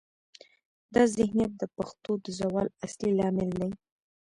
[0.93, 3.71] دا ذهنیت د پښتو د زوال اصلي لامل دی.